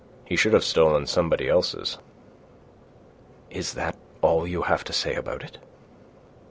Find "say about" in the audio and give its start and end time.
4.93-5.43